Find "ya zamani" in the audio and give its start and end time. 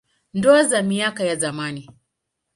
1.23-1.89